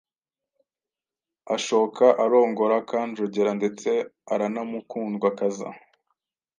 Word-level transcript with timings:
ashoka 1.55 2.05
arongora 2.23 2.75
Kanjogera 2.89 3.51
ndetse 3.59 3.89
aranamukundwakaza 4.33 5.67